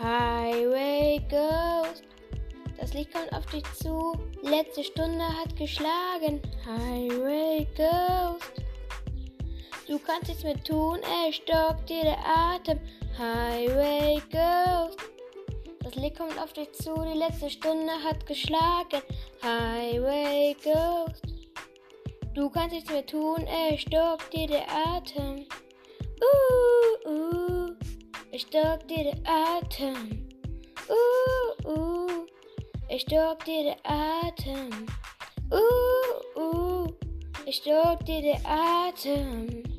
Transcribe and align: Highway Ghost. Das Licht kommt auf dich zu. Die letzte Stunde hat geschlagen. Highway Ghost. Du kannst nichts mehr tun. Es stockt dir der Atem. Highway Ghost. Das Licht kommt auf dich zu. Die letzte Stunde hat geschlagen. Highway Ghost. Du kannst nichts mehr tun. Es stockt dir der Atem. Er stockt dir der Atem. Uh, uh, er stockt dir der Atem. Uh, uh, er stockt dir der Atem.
Highway 0.00 1.20
Ghost. 1.28 2.04
Das 2.78 2.94
Licht 2.94 3.12
kommt 3.12 3.32
auf 3.32 3.44
dich 3.46 3.64
zu. 3.74 4.12
Die 4.40 4.48
letzte 4.48 4.84
Stunde 4.84 5.26
hat 5.26 5.56
geschlagen. 5.56 6.40
Highway 6.64 7.66
Ghost. 7.76 8.62
Du 9.88 9.98
kannst 9.98 10.28
nichts 10.28 10.44
mehr 10.44 10.62
tun. 10.62 11.00
Es 11.28 11.36
stockt 11.36 11.88
dir 11.88 12.02
der 12.02 12.18
Atem. 12.24 12.78
Highway 13.18 14.22
Ghost. 14.30 15.00
Das 15.82 15.96
Licht 15.96 16.16
kommt 16.16 16.38
auf 16.38 16.52
dich 16.52 16.72
zu. 16.74 16.94
Die 16.94 17.18
letzte 17.18 17.50
Stunde 17.50 17.92
hat 18.04 18.24
geschlagen. 18.24 19.02
Highway 19.42 20.54
Ghost. 20.62 21.24
Du 22.34 22.48
kannst 22.50 22.72
nichts 22.72 22.90
mehr 22.90 23.04
tun. 23.04 23.44
Es 23.48 23.80
stockt 23.80 24.32
dir 24.32 24.46
der 24.46 24.66
Atem. 24.70 25.44
Er 28.38 28.42
stockt 28.42 28.88
dir 28.88 29.02
der 29.02 29.18
Atem. 29.24 30.28
Uh, 30.88 31.68
uh, 31.68 32.26
er 32.88 32.98
stockt 33.00 33.48
dir 33.48 33.64
der 33.64 33.76
Atem. 33.82 34.86
Uh, 35.50 36.40
uh, 36.40 36.86
er 37.46 37.52
stockt 37.52 38.06
dir 38.06 38.22
der 38.22 38.40
Atem. 38.46 39.77